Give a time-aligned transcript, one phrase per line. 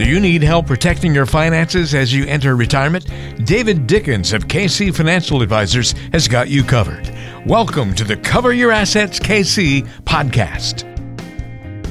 [0.00, 3.04] Do you need help protecting your finances as you enter retirement?
[3.44, 7.14] David Dickens of KC Financial Advisors has got you covered.
[7.44, 10.86] Welcome to the Cover Your Assets KC podcast.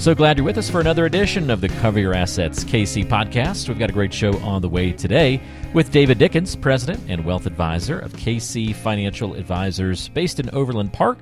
[0.01, 3.69] So glad you're with us for another edition of the Cover Your Assets KC podcast.
[3.69, 5.39] We've got a great show on the way today
[5.75, 11.19] with David Dickens, President and Wealth Advisor of KC Financial Advisors, based in Overland Park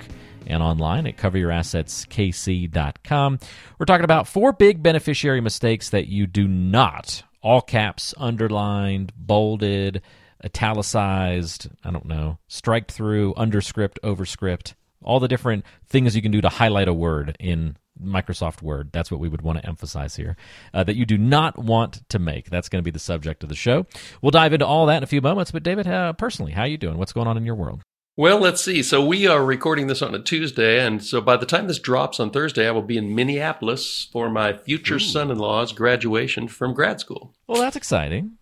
[0.47, 3.39] and online at coveryourassetskc.com.
[3.77, 10.01] We're talking about four big beneficiary mistakes that you do not, all caps, underlined, bolded,
[10.43, 14.73] italicized, I don't know, strike through, underscript, overscript,
[15.03, 18.91] all the different things you can do to highlight a word in Microsoft Word.
[18.91, 20.35] That's what we would want to emphasize here.
[20.73, 22.49] Uh, that you do not want to make.
[22.49, 23.85] That's going to be the subject of the show.
[24.21, 25.51] We'll dive into all that in a few moments.
[25.51, 26.97] But David, uh, personally, how are you doing?
[26.97, 27.81] What's going on in your world?
[28.19, 28.81] Well, let's see.
[28.81, 32.19] So we are recording this on a Tuesday, and so by the time this drops
[32.19, 34.99] on Thursday, I will be in Minneapolis for my future Ooh.
[34.99, 37.35] son-in-law's graduation from grad school.
[37.45, 38.39] Well, that's exciting.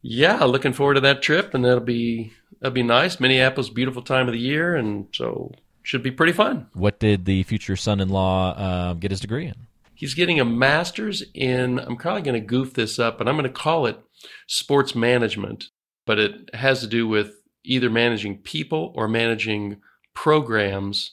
[0.00, 3.20] Yeah, looking forward to that trip, and that'll be that'll be nice.
[3.20, 6.68] Minneapolis, beautiful time of the year, and so should be pretty fun.
[6.72, 9.56] What did the future son-in-law uh, get his degree in?
[9.94, 11.80] He's getting a master's in.
[11.80, 14.00] I'm probably going to goof this up, but I'm going to call it
[14.46, 15.66] sports management,
[16.06, 17.37] but it has to do with
[17.68, 19.80] either managing people or managing
[20.14, 21.12] programs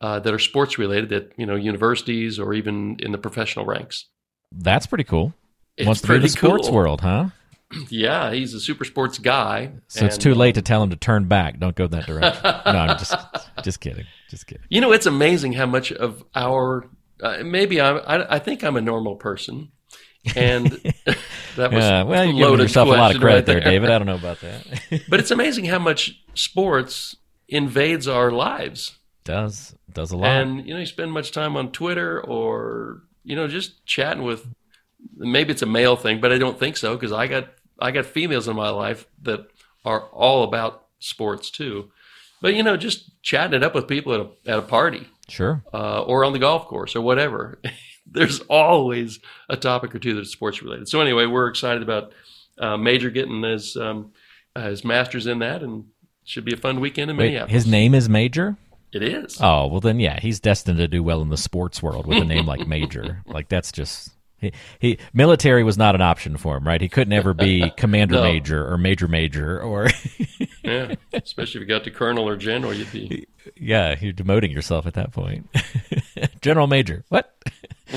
[0.00, 4.06] uh, that are sports related at you know universities or even in the professional ranks.
[4.50, 5.32] That's pretty cool.
[5.76, 6.76] It's Wants to be the sports cool.
[6.76, 7.28] world, huh?
[7.88, 9.70] Yeah, he's a super sports guy.
[9.88, 11.58] So it's too late to tell him to turn back.
[11.58, 12.42] Don't go that direction.
[12.44, 13.14] no, I'm just
[13.62, 14.04] just kidding.
[14.28, 14.66] Just kidding.
[14.68, 16.86] You know, it's amazing how much of our
[17.22, 19.70] uh, maybe I, I I think I'm a normal person,
[20.36, 20.66] and
[21.56, 23.90] that was yeah, well, you're giving yourself a lot of credit right there, there, David.
[23.90, 25.02] I don't know about that.
[25.08, 27.16] but it's amazing how much sports
[27.48, 28.96] invades our lives.
[29.24, 30.28] Does does a lot.
[30.28, 34.46] And you know, you spend much time on Twitter or you know just chatting with.
[35.16, 38.06] Maybe it's a male thing, but I don't think so because I got I got
[38.06, 39.48] females in my life that
[39.84, 41.90] are all about sports too.
[42.40, 45.62] But you know, just chatting it up with people at a at a party, sure,
[45.72, 47.60] uh, or on the golf course or whatever.
[48.06, 50.88] there's always a topic or two that's sports related.
[50.88, 52.12] So anyway, we're excited about
[52.58, 54.12] uh, Major getting his um,
[54.54, 55.86] uh, his masters in that, and
[56.24, 57.52] should be a fun weekend in Wait, Minneapolis.
[57.52, 58.56] His name is Major.
[58.92, 59.38] It is.
[59.40, 62.24] Oh well, then yeah, he's destined to do well in the sports world with a
[62.24, 63.22] name like Major.
[63.26, 66.80] Like that's just he, he, military was not an option for him, right?
[66.80, 68.22] He couldn't ever be commander no.
[68.22, 69.88] major or major major or
[70.62, 73.26] yeah, especially if you got to colonel or general, you'd be
[73.56, 75.48] yeah, you're demoting yourself at that point.
[76.42, 77.34] general major, what?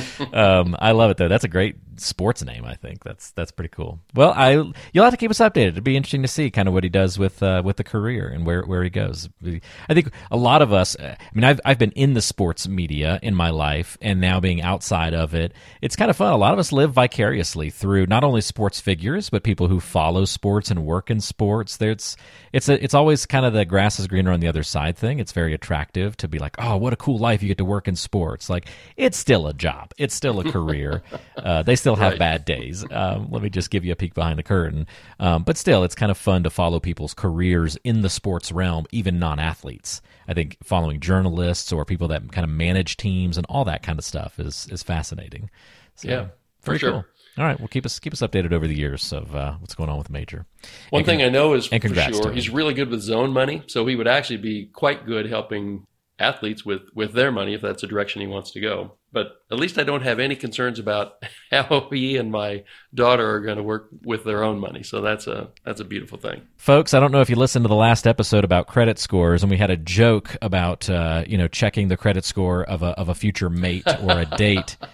[0.33, 1.27] um, I love it though.
[1.27, 2.65] That's a great sports name.
[2.65, 3.99] I think that's that's pretty cool.
[4.13, 4.51] Well, I
[4.93, 5.69] you'll have to keep us updated.
[5.69, 8.27] It'd be interesting to see kind of what he does with uh, with the career
[8.27, 9.29] and where where he goes.
[9.43, 10.95] I think a lot of us.
[10.95, 14.39] Uh, I mean, I've I've been in the sports media in my life, and now
[14.39, 16.33] being outside of it, it's kind of fun.
[16.33, 20.25] A lot of us live vicariously through not only sports figures, but people who follow
[20.25, 21.77] sports and work in sports.
[21.77, 22.17] There's
[22.53, 25.19] it's a, it's always kind of the grass is greener on the other side thing.
[25.19, 27.87] It's very attractive to be like, oh, what a cool life you get to work
[27.87, 28.49] in sports.
[28.49, 28.67] Like
[28.97, 29.84] it's still a job.
[29.97, 31.03] It's still a career.
[31.37, 32.19] uh, they still have right.
[32.19, 32.85] bad days.
[32.91, 34.87] Um, let me just give you a peek behind the curtain.
[35.19, 38.85] Um, but still, it's kind of fun to follow people's careers in the sports realm,
[38.91, 40.01] even non athletes.
[40.27, 43.99] I think following journalists or people that kind of manage teams and all that kind
[43.99, 45.49] of stuff is is fascinating.
[45.95, 46.27] So, yeah,
[46.61, 46.91] for sure.
[46.91, 47.05] Cool.
[47.37, 49.89] All right, well, keep us keep us updated over the years of uh, what's going
[49.89, 50.45] on with Major.
[50.89, 53.63] One and thing con- I know is for sure he's really good with zone money,
[53.67, 55.85] so he would actually be quite good helping
[56.17, 58.93] athletes with with their money if that's the direction he wants to go.
[59.11, 63.39] But at least I don't have any concerns about how he and my daughter are
[63.39, 64.83] going to work with their own money.
[64.83, 66.41] So that's a that's a beautiful thing.
[66.57, 69.49] Folks, I don't know if you listened to the last episode about credit scores, and
[69.49, 73.09] we had a joke about uh, you know checking the credit score of a of
[73.09, 74.77] a future mate or a date.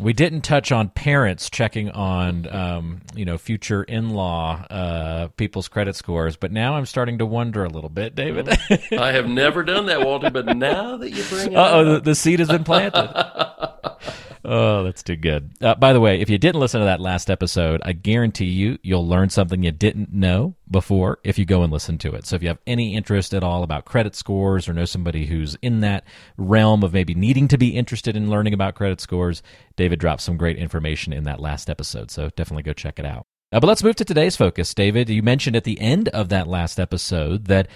[0.00, 5.94] we didn't touch on parents checking on um, you know future in-law uh, people's credit
[5.96, 8.48] scores but now i'm starting to wonder a little bit david.
[8.92, 12.00] I have never done that walter but now that you bring it up, oh the,
[12.00, 13.08] the seed has been planted
[14.44, 15.50] oh, that's too good.
[15.60, 18.78] Uh, by the way, if you didn't listen to that last episode, I guarantee you
[18.82, 22.26] you'll learn something you didn't know before if you go and listen to it.
[22.26, 25.56] So if you have any interest at all about credit scores or know somebody who's
[25.62, 26.04] in that
[26.36, 29.42] realm of maybe needing to be interested in learning about credit scores,
[29.76, 32.10] David dropped some great information in that last episode.
[32.10, 33.26] So definitely go check it out.
[33.54, 35.08] Uh, but let's move to today's focus, David.
[35.08, 37.68] You mentioned at the end of that last episode that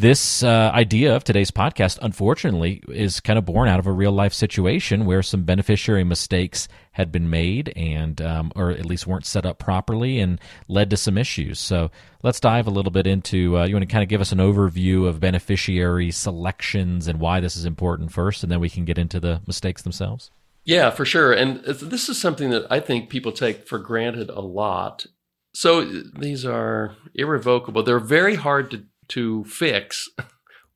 [0.00, 4.12] this uh, idea of today's podcast, unfortunately, is kind of born out of a real
[4.12, 9.24] life situation where some beneficiary mistakes had been made and, um, or at least weren't
[9.24, 10.38] set up properly and
[10.68, 11.58] led to some issues.
[11.58, 11.90] So
[12.22, 14.38] let's dive a little bit into, uh, you want to kind of give us an
[14.38, 18.98] overview of beneficiary selections and why this is important first, and then we can get
[18.98, 20.30] into the mistakes themselves?
[20.64, 21.32] Yeah, for sure.
[21.32, 25.06] And this is something that I think people take for granted a lot.
[25.54, 27.82] So these are irrevocable.
[27.82, 30.08] They're very hard to, to fix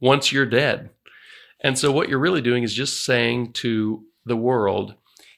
[0.01, 0.91] once you're dead.
[1.63, 4.95] And so what you're really doing is just saying to the world,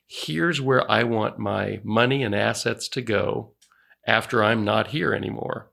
[0.07, 3.55] here's where I want my money and assets to go
[4.07, 5.71] after I'm not here anymore.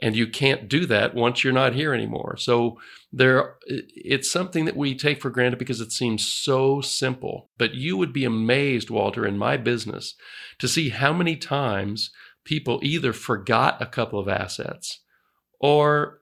[0.00, 2.36] And you can't do that once you're not here anymore.
[2.36, 2.78] So
[3.12, 7.50] there it's something that we take for granted because it seems so simple.
[7.58, 10.14] But you would be amazed, Walter, in my business
[10.60, 12.10] to see how many times
[12.44, 15.02] people either forgot a couple of assets
[15.60, 16.17] or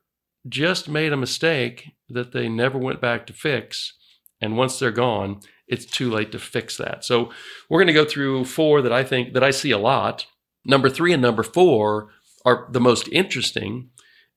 [0.48, 3.94] just made a mistake that they never went back to fix.
[4.40, 7.04] And once they're gone, it's too late to fix that.
[7.04, 7.30] So
[7.68, 10.26] we're going to go through four that I think that I see a lot.
[10.64, 12.10] Number three and number four
[12.44, 13.90] are the most interesting.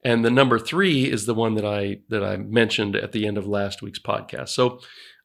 [0.04, 3.38] And the number three is the one that I that I mentioned at the end
[3.38, 4.50] of last week's podcast.
[4.50, 4.80] So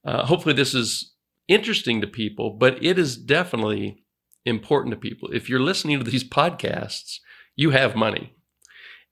[0.05, 1.15] uh, hopefully this is
[1.49, 4.03] interesting to people, but it is definitely
[4.45, 5.31] important to people.
[5.33, 7.19] If you're listening to these podcasts,
[7.57, 8.35] you have money,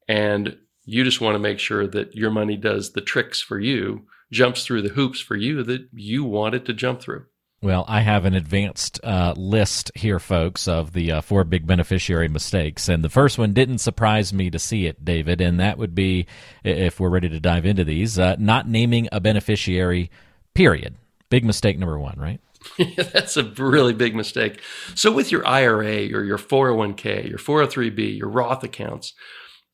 [0.08, 4.06] and you just want to make sure that your money does the tricks for you,
[4.30, 7.26] jumps through the hoops for you that you want it to jump through.
[7.62, 12.26] Well, I have an advanced uh, list here, folks, of the uh, four big beneficiary
[12.26, 12.88] mistakes.
[12.88, 15.40] And the first one didn't surprise me to see it, David.
[15.40, 16.26] And that would be,
[16.64, 20.10] if we're ready to dive into these, uh, not naming a beneficiary,
[20.54, 20.96] period.
[21.30, 22.40] Big mistake number one, right?
[22.96, 24.60] That's a really big mistake.
[24.96, 29.14] So, with your IRA or your 401k, your 403b, your Roth accounts,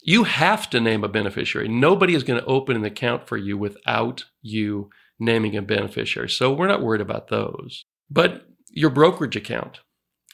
[0.00, 1.68] you have to name a beneficiary.
[1.68, 6.28] Nobody is going to open an account for you without you naming a beneficiary.
[6.28, 7.84] So we're not worried about those.
[8.10, 9.80] But your brokerage account,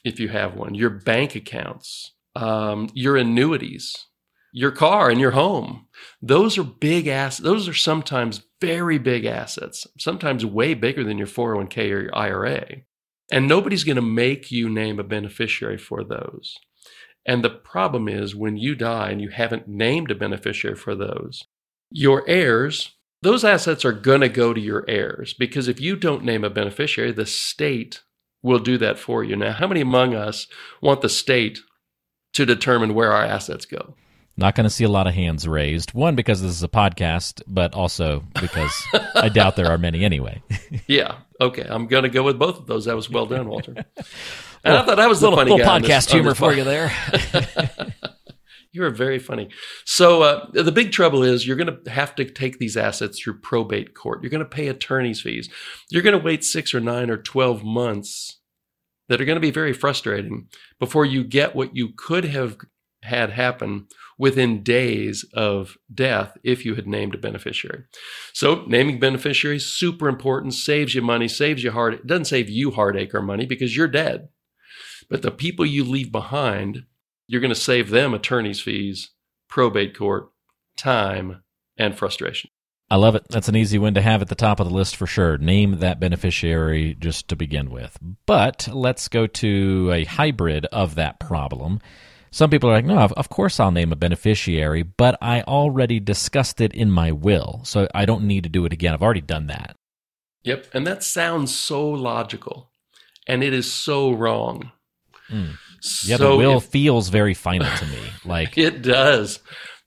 [0.03, 3.95] if you have one, your bank accounts, um, your annuities,
[4.51, 5.87] your car and your home,
[6.21, 7.43] those are big assets.
[7.43, 12.67] Those are sometimes very big assets, sometimes way bigger than your 401k or your IRA.
[13.31, 16.55] And nobody's going to make you name a beneficiary for those.
[17.25, 21.45] And the problem is when you die and you haven't named a beneficiary for those,
[21.91, 22.95] your heirs
[23.25, 26.49] those assets are going to go to your heirs because if you don't name a
[26.51, 28.03] beneficiary, the state
[28.43, 29.35] will do that for you.
[29.35, 30.45] Now, how many among us
[30.79, 31.57] want the state
[32.33, 33.95] to determine where our assets go?
[34.37, 35.93] Not going to see a lot of hands raised.
[35.93, 38.73] One, because this is a podcast, but also because
[39.15, 40.41] I doubt there are many anyway.
[40.87, 41.19] yeah.
[41.39, 41.65] Okay.
[41.69, 42.85] I'm going to go with both of those.
[42.85, 43.73] That was well done, Walter.
[43.75, 46.51] And well, I thought I was the little, funny little guy podcast this, humor for
[46.51, 46.91] you there.
[48.75, 49.47] You are very funny.
[49.85, 53.39] So uh, the big trouble is you're going to have to take these assets through
[53.39, 54.21] probate court.
[54.21, 55.49] You're going to pay attorney's fees.
[55.89, 58.41] You're going to wait six or nine or 12 months
[59.07, 62.57] that are going to be very frustrating before you get what you could have
[63.01, 67.83] had happen within days of death if you had named a beneficiary.
[68.33, 71.93] So naming beneficiaries super important, saves you money, saves you heart.
[71.93, 74.29] It doesn't save you heartache or money because you're dead.
[75.09, 76.85] But the people you leave behind
[77.27, 79.11] you're going to save them attorney's fees,
[79.49, 80.29] probate court,
[80.77, 81.43] time,
[81.77, 82.49] and frustration.
[82.89, 83.25] I love it.
[83.29, 85.39] That's an easy one to have at the top of the list for sure.
[85.39, 87.97] Name that beneficiary just to begin with.
[88.27, 91.79] But let's go to a hybrid of that problem.
[92.35, 96.59] Some people are like, no, of course I'll name a beneficiary, but I already discussed
[96.59, 98.93] it in my will, so I don't need to do it again.
[98.93, 99.77] I've already done that.
[100.43, 100.67] Yep.
[100.73, 102.71] And that sounds so logical,
[103.25, 104.73] and it is so wrong.
[105.31, 105.53] Mm.
[106.03, 107.99] Yeah, so the will if, feels very final to me.
[108.25, 109.39] Like it does.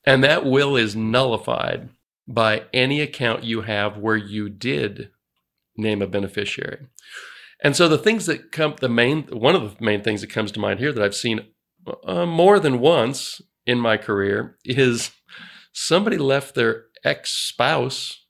[0.07, 1.91] And that will is nullified
[2.27, 5.11] by any account you have where you did
[5.77, 6.87] name a beneficiary.
[7.63, 10.51] And so the things that come the main one of the main things that comes
[10.53, 11.41] to mind here that I've seen
[12.05, 15.11] uh, more than once in my career is
[15.73, 18.25] somebody left their ex-spouse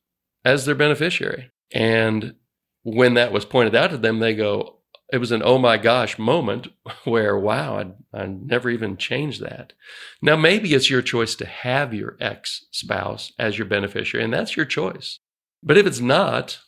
[0.44, 1.50] as their beneficiary.
[1.72, 2.34] And
[2.82, 4.78] when that was pointed out to them, they go,
[5.10, 6.68] it was an oh my gosh moment
[7.04, 9.72] where wow I, I never even changed that
[10.20, 14.56] now maybe it's your choice to have your ex spouse as your beneficiary and that's
[14.56, 15.18] your choice
[15.62, 16.58] but if it's not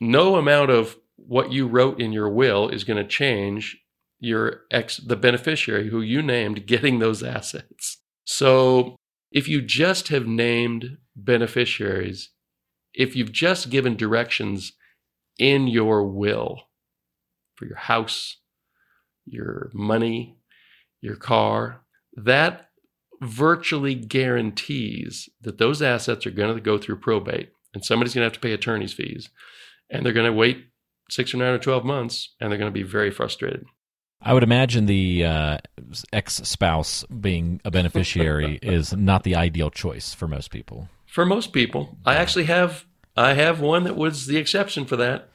[0.00, 3.78] no amount of what you wrote in your will is going to change
[4.18, 8.96] your ex the beneficiary who you named getting those assets so
[9.30, 12.30] if you just have named beneficiaries
[12.96, 14.72] if you've just given directions
[15.38, 16.62] in your will
[17.54, 18.38] for your house,
[19.26, 20.38] your money,
[21.00, 21.82] your car,
[22.14, 22.70] that
[23.20, 28.26] virtually guarantees that those assets are going to go through probate and somebody's going to
[28.26, 29.30] have to pay attorney's fees
[29.90, 30.66] and they're going to wait
[31.10, 33.64] six or nine or 12 months and they're going to be very frustrated.
[34.20, 35.58] I would imagine the uh,
[36.12, 40.88] ex spouse being a beneficiary is not the ideal choice for most people.
[41.06, 42.84] For most people, I actually have
[43.16, 45.28] I have one that was the exception for that.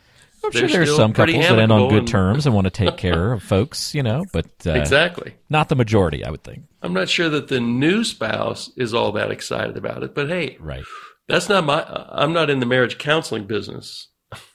[0.44, 2.72] I'm sure they're there's some couples that end on good and- terms and want to
[2.72, 5.36] take care of folks, you know, but uh, Exactly.
[5.52, 6.64] not the majority, I would think.
[6.82, 10.58] I'm not sure that the new spouse is all that excited about it, but hey,
[10.60, 10.84] Right.
[11.28, 11.84] that's not my.
[12.10, 14.08] I'm not in the marriage counseling business.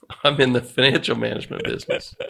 [0.25, 2.15] I'm in the financial management business.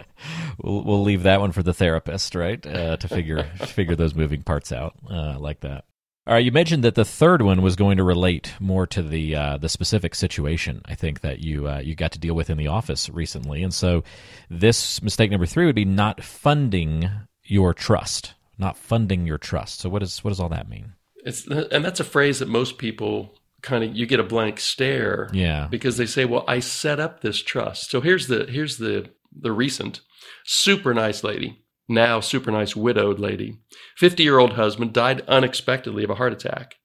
[0.59, 2.65] We'll we'll leave that one for the therapist, right?
[2.65, 4.95] Uh, to figure to figure those moving parts out.
[5.07, 5.85] Uh, like that.
[6.25, 9.35] All right, you mentioned that the third one was going to relate more to the
[9.35, 10.81] uh, the specific situation.
[10.85, 13.73] I think that you uh, you got to deal with in the office recently, and
[13.73, 14.03] so
[14.49, 17.09] this mistake number three would be not funding
[17.43, 19.79] your trust, not funding your trust.
[19.79, 20.93] So what does what does all that mean?
[21.23, 25.29] It's and that's a phrase that most people kind of you get a blank stare
[25.33, 29.09] Yeah, because they say, "Well, I set up this trust." So here's the here's the
[29.39, 30.01] the recent
[30.45, 33.59] super nice lady, now super nice widowed lady,
[33.99, 36.75] 50-year-old husband died unexpectedly of a heart attack.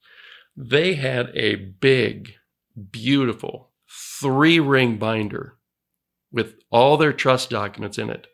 [0.57, 2.35] They had a big,
[2.91, 3.71] beautiful
[4.21, 5.57] three-ring binder
[6.31, 8.27] with all their trust documents in it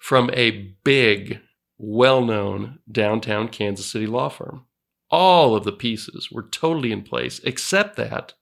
[0.00, 1.40] from a big,
[1.78, 4.66] well-known downtown Kansas City law firm.
[5.10, 8.34] All of the pieces were totally in place except that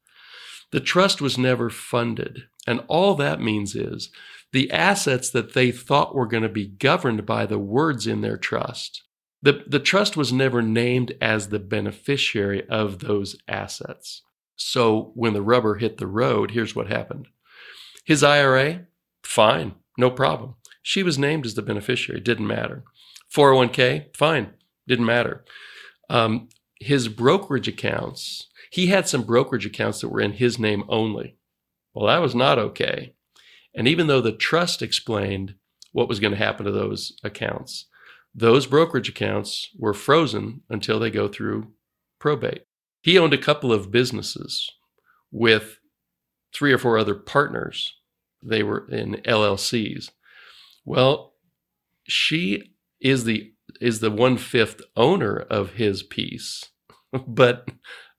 [0.71, 2.43] the trust was never funded.
[2.67, 4.11] And all that means is
[4.53, 8.37] the assets that they thought were going to be governed by the words in their
[8.37, 9.03] trust,
[9.41, 14.23] the, the trust was never named as the beneficiary of those assets.
[14.57, 17.29] So when the rubber hit the road, here's what happened.
[18.05, 18.87] His IRA,
[19.23, 20.57] fine, no problem.
[20.83, 22.83] She was named as the beneficiary, didn't matter.
[23.35, 24.55] 401k, fine,
[24.89, 25.45] didn't matter.
[26.11, 26.49] Um,
[26.81, 31.37] his brokerage accounts, he had some brokerage accounts that were in his name only.
[31.95, 33.15] Well, that was not okay.
[33.75, 35.55] And even though the trust explained
[35.93, 37.87] what was going to happen to those accounts,
[38.35, 41.73] those brokerage accounts were frozen until they go through
[42.19, 42.65] probate.
[43.03, 44.71] He owned a couple of businesses
[45.31, 45.79] with
[46.55, 47.95] three or four other partners.
[48.43, 50.11] They were in LLCs.
[50.85, 51.35] Well,
[52.07, 56.71] she is the is the one fifth owner of his piece,
[57.27, 57.69] but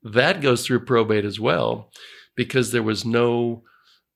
[0.03, 1.91] that goes through probate as well
[2.35, 3.63] because there was no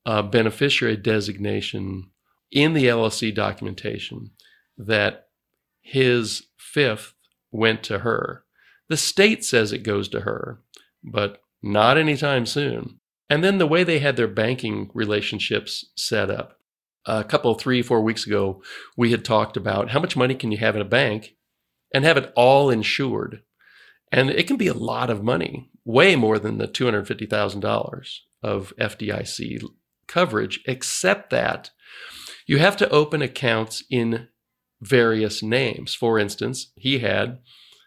[0.06, 2.10] uh, beneficiary designation
[2.52, 4.32] in the LLC documentation
[4.78, 5.28] that
[5.82, 7.14] his fifth
[7.52, 8.44] went to her.
[8.90, 10.62] The state says it goes to her,
[11.04, 13.00] but not anytime soon.
[13.30, 16.60] And then the way they had their banking relationships set up.
[17.06, 18.64] A couple, three, four weeks ago,
[18.96, 21.36] we had talked about how much money can you have in a bank
[21.94, 23.42] and have it all insured.
[24.12, 28.08] And it can be a lot of money, way more than the $250,000
[28.42, 29.64] of FDIC
[30.08, 31.72] coverage, except that
[32.46, 34.28] you have to open accounts in
[34.82, 35.96] various names.
[35.96, 37.40] For instance, he had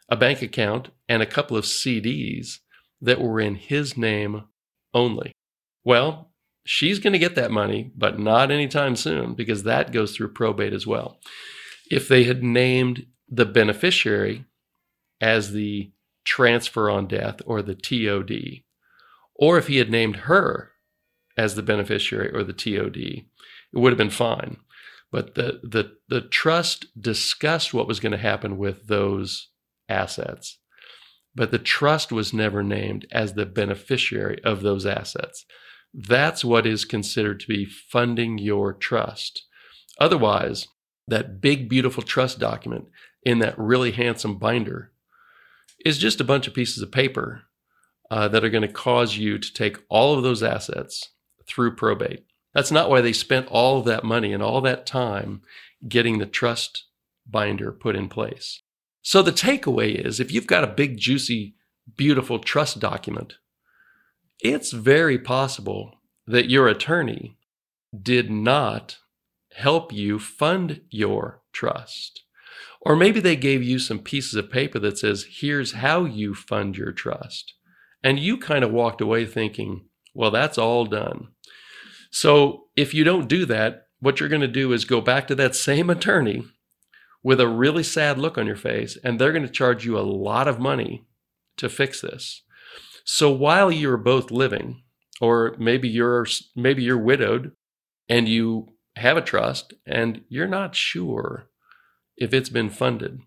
[0.08, 2.58] a bank account and a couple of CDs
[3.00, 4.44] that were in his name
[4.94, 5.32] only.
[5.84, 6.32] Well,
[6.66, 10.72] she's going to get that money, but not anytime soon because that goes through probate
[10.72, 11.18] as well.
[11.90, 14.44] If they had named the beneficiary
[15.20, 15.92] as the
[16.24, 18.62] transfer on death or the TOD,
[19.34, 20.72] or if he had named her
[21.36, 23.24] as the beneficiary or the TOD, it
[23.72, 24.58] would have been fine.
[25.12, 29.50] But the, the, the trust discussed what was going to happen with those
[29.88, 30.58] assets,
[31.34, 35.44] but the trust was never named as the beneficiary of those assets.
[35.98, 39.46] That's what is considered to be funding your trust.
[39.98, 40.68] Otherwise,
[41.08, 42.88] that big, beautiful trust document
[43.22, 44.92] in that really handsome binder
[45.86, 47.44] is just a bunch of pieces of paper
[48.10, 51.12] uh, that are going to cause you to take all of those assets
[51.48, 52.26] through probate.
[52.52, 55.40] That's not why they spent all of that money and all that time
[55.88, 56.84] getting the trust
[57.26, 58.62] binder put in place.
[59.00, 61.54] So the takeaway is if you've got a big, juicy,
[61.96, 63.38] beautiful trust document,
[64.40, 65.94] it's very possible
[66.26, 67.38] that your attorney
[68.02, 68.98] did not
[69.54, 72.24] help you fund your trust.
[72.80, 76.76] Or maybe they gave you some pieces of paper that says, here's how you fund
[76.76, 77.54] your trust.
[78.02, 81.28] And you kind of walked away thinking, well, that's all done.
[82.10, 85.34] So if you don't do that, what you're going to do is go back to
[85.36, 86.44] that same attorney
[87.22, 90.00] with a really sad look on your face, and they're going to charge you a
[90.00, 91.06] lot of money
[91.56, 92.42] to fix this.
[93.06, 94.82] So while you're both living,
[95.20, 97.52] or maybe you're maybe you're widowed
[98.08, 101.48] and you have a trust and you're not sure
[102.16, 103.20] if it's been funded.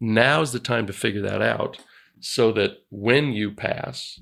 [0.00, 1.78] Now's the time to figure that out
[2.20, 4.20] so that when you pass,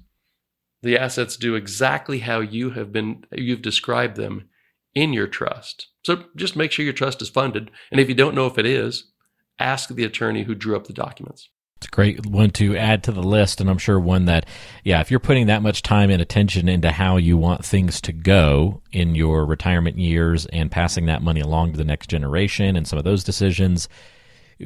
[0.82, 4.50] the assets do exactly how you have been you've described them
[4.94, 5.88] in your trust.
[6.04, 8.66] So just make sure your trust is funded and if you don't know if it
[8.66, 9.12] is,
[9.58, 11.48] ask the attorney who drew up the documents.
[11.84, 14.46] It's a great one to add to the list, and I'm sure one that,
[14.84, 18.12] yeah, if you're putting that much time and attention into how you want things to
[18.14, 22.88] go in your retirement years and passing that money along to the next generation and
[22.88, 23.86] some of those decisions,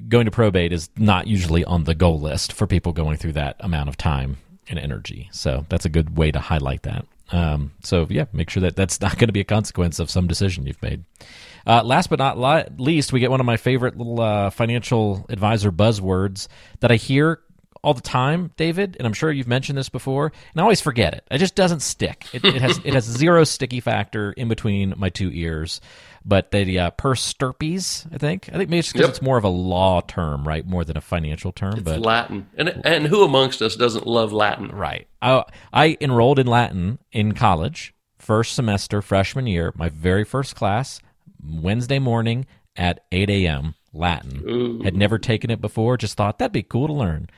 [0.06, 3.56] going to probate is not usually on the goal list for people going through that
[3.58, 4.37] amount of time
[4.68, 5.28] and energy.
[5.32, 7.04] So that's a good way to highlight that.
[7.30, 10.26] Um, so yeah, make sure that that's not going to be a consequence of some
[10.26, 11.04] decision you've made.
[11.66, 15.26] Uh, last but not li- least, we get one of my favorite little uh, financial
[15.28, 16.49] advisor buzzwords
[16.80, 17.40] that I hear
[17.82, 21.14] all the time, David, and I'm sure you've mentioned this before, and I always forget
[21.14, 21.25] it.
[21.30, 22.26] It just doesn't stick.
[22.32, 25.80] It, it has it has zero sticky factor in between my two ears.
[26.28, 29.11] But the uh, per stirpes, I think, I think maybe it's because yep.
[29.11, 31.73] it's more of a law term, right, more than a financial term.
[31.73, 34.68] It's but Latin, and and who amongst us doesn't love Latin?
[34.68, 35.08] Right.
[35.23, 41.00] I, I enrolled in Latin in college, first semester, freshman year, my very first class,
[41.42, 42.44] Wednesday morning
[42.76, 43.75] at 8 a.m.
[43.94, 44.44] Latin.
[44.47, 44.82] Ooh.
[44.82, 47.30] Had never taken it before, just thought that'd be cool to learn.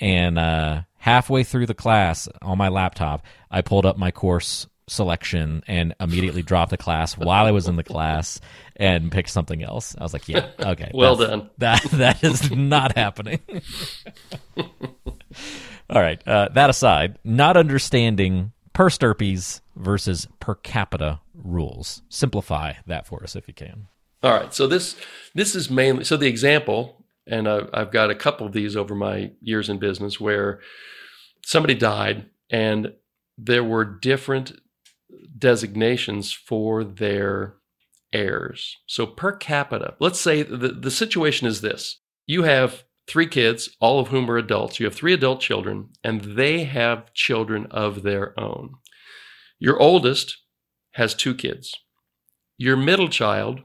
[0.00, 5.62] And uh, halfway through the class on my laptop, I pulled up my course selection
[5.66, 8.40] and immediately dropped the class while I was in the class
[8.76, 9.94] and picked something else.
[9.98, 10.90] I was like, yeah, okay.
[10.94, 11.50] well done.
[11.58, 13.40] That that is not happening.
[15.90, 16.26] All right.
[16.26, 22.02] Uh, that aside, not understanding per stirpes versus per capita rules.
[22.08, 23.88] Simplify that for us if you can.
[24.22, 24.52] All right.
[24.52, 24.96] So this
[25.34, 29.32] this is mainly so the example and I've got a couple of these over my
[29.42, 30.60] years in business where
[31.44, 32.94] somebody died and
[33.36, 34.52] there were different
[35.38, 37.56] designations for their
[38.12, 38.76] heirs.
[38.86, 42.00] So per capita, let's say the, the situation is this.
[42.26, 44.78] You have three kids, all of whom are adults.
[44.78, 48.74] You have three adult children, and they have children of their own.
[49.58, 50.38] Your oldest
[50.92, 51.74] has two kids.
[52.58, 53.60] Your middle child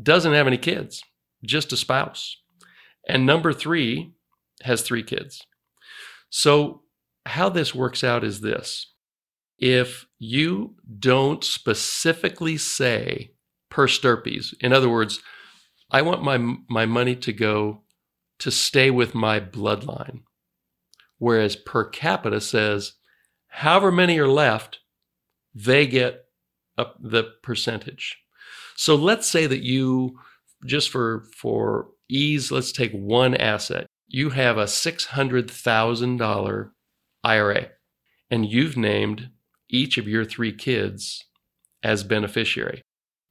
[0.00, 1.02] doesn't have any kids,
[1.44, 2.36] just a spouse.
[3.08, 4.12] And number three
[4.62, 5.42] has three kids.
[6.30, 6.82] So,
[7.24, 8.92] how this works out is this
[9.58, 13.32] if you don't specifically say
[13.70, 15.20] per stirpes, in other words,
[15.90, 17.82] I want my, my money to go
[18.38, 20.22] to stay with my bloodline,
[21.18, 22.94] whereas per capita says,
[23.48, 24.78] however many are left,
[25.54, 26.24] they get
[26.76, 28.18] the percentage.
[28.76, 30.18] So let's say that you,
[30.66, 33.86] just for, for ease, let's take one asset.
[34.08, 36.70] You have a $600,000
[37.24, 37.68] IRA
[38.30, 39.30] and you've named
[39.68, 41.24] each of your three kids
[41.82, 42.82] as beneficiary.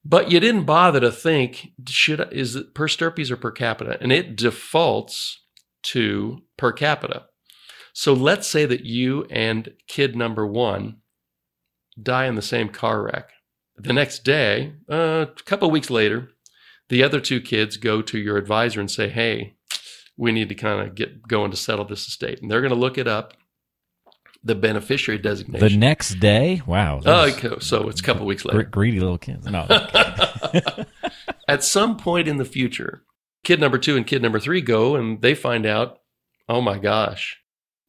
[0.04, 3.98] But you didn't bother to think, should is it per stirpes or per capita?
[4.00, 5.41] And it defaults
[5.84, 7.26] to per capita.
[7.93, 10.98] So let's say that you and kid number one
[12.02, 13.32] die in the same car wreck.
[13.78, 16.30] The next day, uh, a couple weeks later,
[16.89, 19.56] the other two kids go to your advisor and say, hey,
[20.17, 22.41] we need to kind of get going to settle this estate.
[22.41, 23.34] And they're going to look it up,
[24.45, 25.67] the beneficiary designation.
[25.67, 26.62] The next day?
[26.65, 27.01] Wow.
[27.05, 27.55] Oh, okay.
[27.60, 28.63] so it's a couple weeks later.
[28.63, 29.45] Greedy little kids.
[29.45, 29.65] No.
[31.47, 33.03] At some point in the future,
[33.43, 35.99] kid number two and kid number three go and they find out,
[36.47, 37.38] oh my gosh,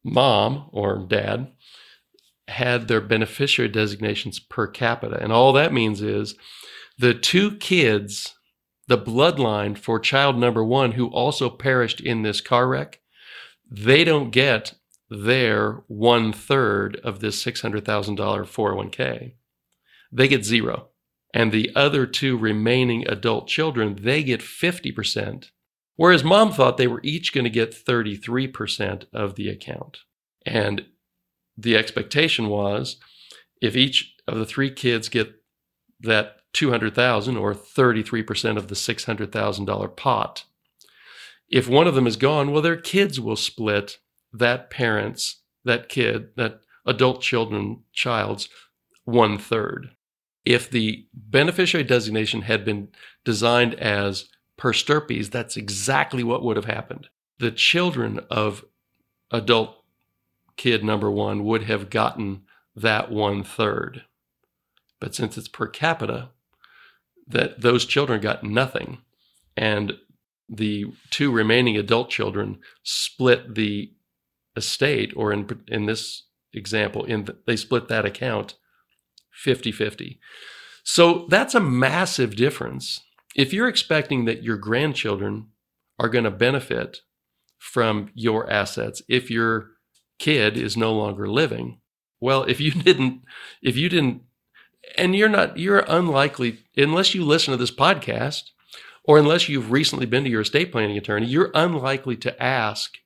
[0.03, 1.51] mom or dad
[2.47, 5.21] had their beneficiary designations per capita.
[5.21, 6.35] And all that means is
[6.97, 8.33] the two kids
[8.87, 13.01] the bloodline for child number one who also perished in this car wreck,
[13.69, 14.73] they don't get
[15.09, 19.33] their one third of this $600,000 401k.
[20.11, 20.89] They get zero.
[21.33, 25.51] And the other two remaining adult children, they get 50%.
[25.95, 29.99] Whereas mom thought they were each going to get 33% of the account.
[30.45, 30.85] And
[31.57, 32.97] the expectation was
[33.61, 35.33] if each of the three kids get
[35.99, 40.43] that 200,000 or 33% of the $600,000 pot.
[41.49, 43.97] If one of them is gone, well, their kids will split
[44.33, 48.49] that parent's, that kid, that adult children, child's
[49.05, 49.91] one third.
[50.45, 52.89] If the beneficiary designation had been
[53.25, 57.07] designed as per stirpes, that's exactly what would have happened.
[57.39, 58.63] The children of
[59.31, 59.83] adult
[60.55, 62.43] kid number one would have gotten
[62.75, 64.03] that one third.
[64.99, 66.29] But since it's per capita,
[67.27, 68.99] that those children got nothing.
[69.55, 69.93] And
[70.49, 73.91] the two remaining adult children split the
[74.57, 78.55] estate, or in, in this example, in the, they split that account
[79.31, 80.19] 50 50.
[80.83, 83.01] So that's a massive difference.
[83.35, 85.47] If you're expecting that your grandchildren
[85.99, 86.99] are going to benefit
[87.59, 89.71] from your assets if your
[90.19, 91.79] kid is no longer living,
[92.19, 93.21] well, if you didn't,
[93.61, 94.23] if you didn't
[94.95, 98.43] and you're not you're unlikely unless you listen to this podcast
[99.03, 102.97] or unless you've recently been to your estate planning attorney you're unlikely to ask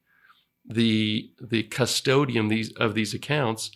[0.65, 3.71] the the custodian these of these accounts,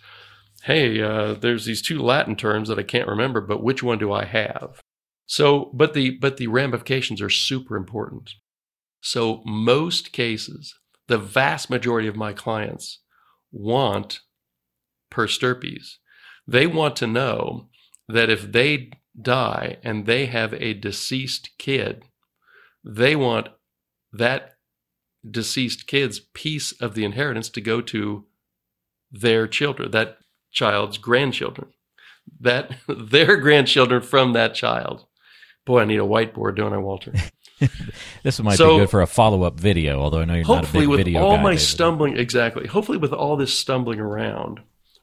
[0.63, 4.11] hey, uh, there's these two Latin terms that I can't remember, but which one do
[4.11, 4.81] I have?
[5.25, 8.31] So, but the but the ramifications are super important.
[9.01, 10.75] So, most cases,
[11.07, 13.01] the vast majority of my clients
[13.51, 14.21] want
[15.09, 15.99] per stirpes.
[16.47, 17.69] They want to know
[18.07, 22.03] that if they die and they have a deceased kid,
[22.83, 23.49] they want
[24.11, 24.54] that
[25.29, 28.25] deceased kid's piece of the inheritance to go to
[29.11, 30.17] their children, that
[30.51, 31.69] child's grandchildren,
[32.39, 35.05] that their grandchildren from that child.
[35.65, 37.13] Boy, I need a whiteboard, don't I, Walter?
[38.23, 40.73] this might so, be good for a follow-up video, although I know you're not a
[40.73, 40.89] big video guy.
[40.89, 41.61] Hopefully, with all my David.
[41.61, 42.67] stumbling, exactly.
[42.67, 44.59] Hopefully, with all this stumbling around,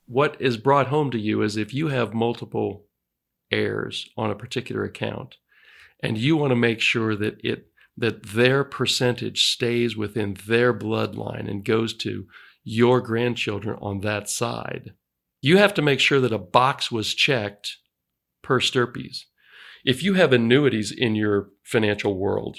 [0.07, 2.85] what is brought home to you is if you have multiple
[3.51, 5.37] heirs on a particular account,
[6.01, 11.49] and you want to make sure that it that their percentage stays within their bloodline
[11.49, 12.27] and goes to
[12.65, 14.93] your grandchildren on that side,
[15.41, 17.77] you have to make sure that a box was checked
[18.43, 19.27] per stirpes.
[19.85, 22.59] If you have annuities in your financial world,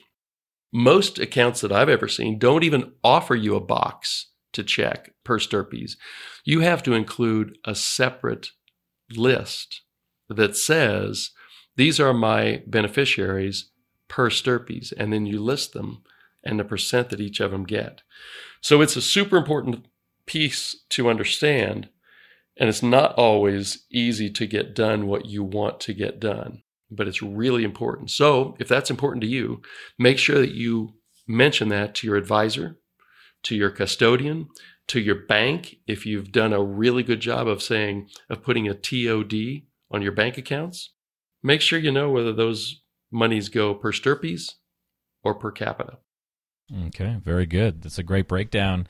[0.73, 5.39] most accounts that I've ever seen don't even offer you a box to check per
[5.39, 5.95] stirpes.
[6.43, 8.49] You have to include a separate
[9.15, 9.81] list
[10.29, 11.31] that says,
[11.75, 13.71] these are my beneficiaries
[14.13, 16.03] per stirpes, and then you list them
[16.43, 18.03] and the percent that each of them get.
[18.61, 19.87] So it's a super important
[20.27, 21.89] piece to understand,
[22.55, 27.07] and it's not always easy to get done what you want to get done, but
[27.07, 28.11] it's really important.
[28.11, 29.63] So if that's important to you,
[29.97, 30.93] make sure that you
[31.27, 32.77] mention that to your advisor,
[33.41, 34.47] to your custodian,
[34.89, 35.77] to your bank.
[35.87, 40.11] If you've done a really good job of saying, of putting a TOD on your
[40.11, 40.91] bank accounts,
[41.41, 42.82] make sure you know whether those
[43.13, 44.55] monies go per stirpes
[45.23, 45.99] or per capita.
[46.87, 47.81] Okay, very good.
[47.81, 48.87] That's a great breakdown.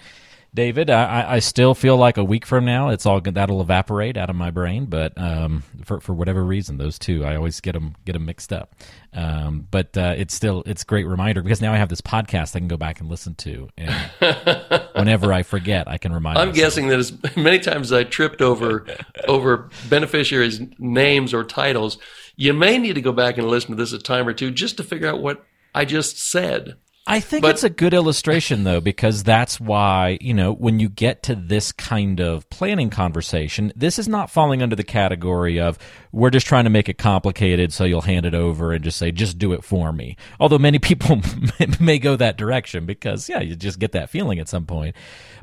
[0.55, 4.29] David, I, I still feel like a week from now it's all that'll evaporate out
[4.29, 7.95] of my brain, but um, for for whatever reason, those two I always get them
[8.05, 8.75] get them mixed up.
[9.13, 12.59] Um, but uh, it's still it's great reminder because now I have this podcast I
[12.59, 14.11] can go back and listen to, and
[14.93, 16.37] whenever I forget, I can remind.
[16.37, 16.55] I'm myself.
[16.55, 18.85] guessing that as many times as I tripped over
[19.27, 21.97] over beneficiaries' names or titles,
[22.35, 24.77] you may need to go back and listen to this a time or two just
[24.77, 26.77] to figure out what I just said.
[27.05, 30.87] I think But- it's a good illustration, though, because that's why, you know, when you
[30.87, 35.77] get to this kind of planning conversation, this is not falling under the category of
[36.13, 39.11] we're just trying to make it complicated so you'll hand it over and just say,
[39.11, 40.15] just do it for me.
[40.39, 41.19] Although many people
[41.79, 44.95] may go that direction because, yeah, you just get that feeling at some point.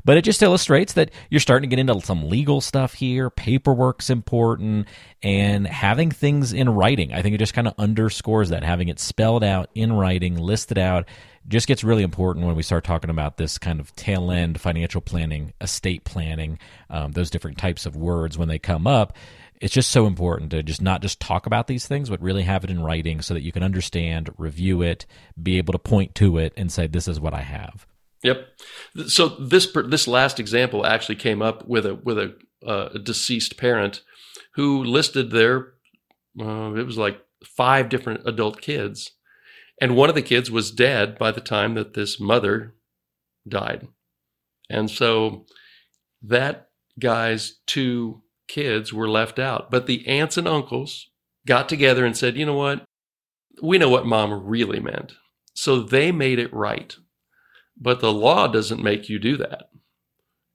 [0.03, 3.29] But it just illustrates that you're starting to get into some legal stuff here.
[3.29, 4.87] Paperwork's important
[5.21, 7.13] and having things in writing.
[7.13, 10.79] I think it just kind of underscores that, having it spelled out in writing, listed
[10.79, 11.07] out
[11.47, 15.01] just gets really important when we start talking about this kind of tail end financial
[15.01, 19.15] planning, estate planning, um, those different types of words when they come up.
[19.59, 22.63] It's just so important to just not just talk about these things, but really have
[22.63, 25.05] it in writing so that you can understand, review it,
[25.41, 27.85] be able to point to it, and say, "This is what I have."
[28.23, 28.47] Yep.
[29.07, 33.57] So this this last example actually came up with a with a, uh, a deceased
[33.57, 34.01] parent
[34.55, 35.73] who listed their
[36.39, 39.11] uh, it was like five different adult kids,
[39.81, 42.75] and one of the kids was dead by the time that this mother
[43.47, 43.87] died,
[44.69, 45.45] and so
[46.21, 51.09] that guy's two kids were left out, but the aunts and uncles
[51.47, 52.85] got together and said, you know what,
[53.61, 55.13] we know what mom really meant,
[55.53, 56.95] so they made it right.
[57.77, 59.69] But the law doesn't make you do that.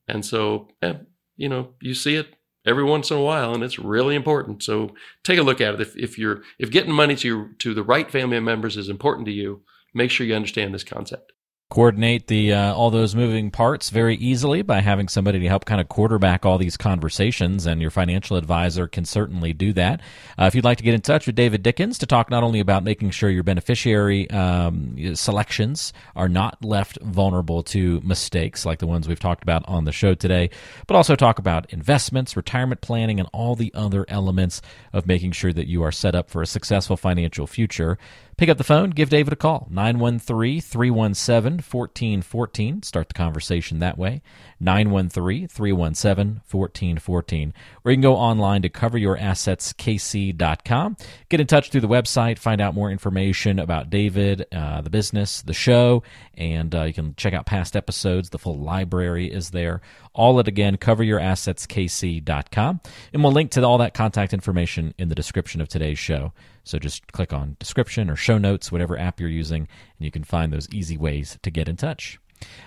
[0.07, 0.95] And so, eh,
[1.37, 2.37] you know, you see it
[2.67, 4.63] every once in a while, and it's really important.
[4.63, 5.81] So take a look at it.
[5.81, 9.33] If, if you're if getting money to to the right family members is important to
[9.33, 9.63] you,
[9.95, 11.33] make sure you understand this concept
[11.69, 15.81] coordinate the uh, all those moving parts very easily by having somebody to help kind
[15.81, 20.01] of quarterback all these conversations and your financial advisor can certainly do that.
[20.39, 22.61] Uh, if you'd like to get in touch with david dickens to talk not only
[22.61, 28.87] about making sure your beneficiary um, selections are not left vulnerable to mistakes like the
[28.87, 30.49] ones we've talked about on the show today
[30.87, 35.53] but also talk about investments retirement planning and all the other elements of making sure
[35.53, 37.99] that you are set up for a successful financial future
[38.37, 42.83] Pick up the phone, give David a call, 913 317 1414.
[42.83, 44.21] Start the conversation that way,
[44.61, 47.55] 913 317 1414.
[47.83, 50.97] Or you can go online to coveryourassetskc.com.
[51.31, 55.41] Get in touch through the website, find out more information about David, uh, the business,
[55.41, 56.03] the show,
[56.35, 58.29] and uh, you can check out past episodes.
[58.29, 59.81] The full library is there.
[60.13, 62.81] All at again, coveryourassetskc.com.
[63.15, 66.35] And we'll link to all that contact information in the description of today's show.
[66.67, 70.25] So just click on description or show notes, whatever app you're using, and you can
[70.25, 72.19] find those easy ways to get in touch.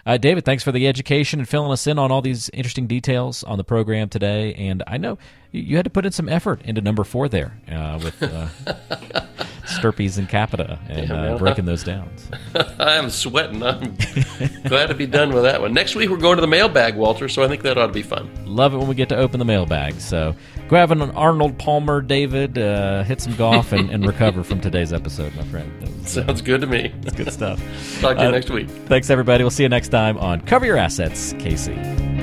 [0.05, 3.43] Uh, David, thanks for the education and filling us in on all these interesting details
[3.43, 4.53] on the program today.
[4.53, 5.17] And I know
[5.51, 8.47] you had to put in some effort into number four there uh, with uh,
[9.79, 12.09] Stirpes and Capita and uh, breaking those down.
[12.79, 13.63] I'm sweating.
[13.63, 13.95] I'm
[14.67, 15.73] glad to be done with that one.
[15.73, 17.27] Next week we're going to the mailbag, Walter.
[17.27, 18.29] So I think that ought to be fun.
[18.45, 19.99] Love it when we get to open the mailbag.
[19.99, 20.35] So
[20.67, 25.35] grab an Arnold Palmer, David, uh, hit some golf, and, and recover from today's episode,
[25.35, 25.71] my friend.
[25.81, 26.93] Was, uh, Sounds good to me.
[27.15, 27.59] good stuff.
[28.01, 28.69] Talk to you Uh, next week.
[28.87, 29.43] Thanks, everybody.
[29.43, 32.18] We'll see you next time on Cover Your Assets, KC.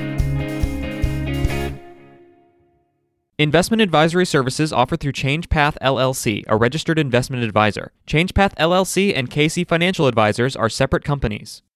[3.39, 7.91] Investment advisory services offered through ChangePath LLC, a registered investment advisor.
[8.07, 11.61] ChangePath LLC and KC Financial Advisors are separate companies.